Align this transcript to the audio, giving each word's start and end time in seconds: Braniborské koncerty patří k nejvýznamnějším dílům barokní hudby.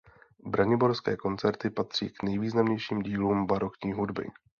Braniborské 0.45 1.17
koncerty 1.17 1.69
patří 1.69 2.09
k 2.09 2.23
nejvýznamnějším 2.23 3.01
dílům 3.01 3.45
barokní 3.47 3.93
hudby. 3.93 4.27